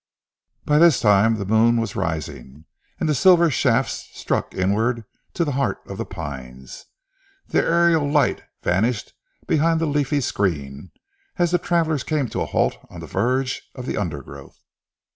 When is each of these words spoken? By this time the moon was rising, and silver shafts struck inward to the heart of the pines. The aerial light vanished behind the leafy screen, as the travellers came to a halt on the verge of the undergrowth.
By 0.65 0.79
this 0.79 0.99
time 0.99 1.35
the 1.35 1.45
moon 1.45 1.77
was 1.77 1.95
rising, 1.95 2.65
and 2.99 3.15
silver 3.15 3.51
shafts 3.51 4.09
struck 4.13 4.55
inward 4.55 5.05
to 5.35 5.45
the 5.45 5.51
heart 5.51 5.77
of 5.85 5.99
the 5.99 6.07
pines. 6.07 6.85
The 7.49 7.59
aerial 7.59 8.09
light 8.11 8.41
vanished 8.63 9.13
behind 9.45 9.79
the 9.79 9.85
leafy 9.85 10.21
screen, 10.21 10.89
as 11.37 11.51
the 11.51 11.59
travellers 11.59 12.03
came 12.03 12.27
to 12.29 12.41
a 12.41 12.47
halt 12.47 12.77
on 12.89 12.99
the 12.99 13.05
verge 13.05 13.61
of 13.75 13.85
the 13.85 13.95
undergrowth. 13.97 14.59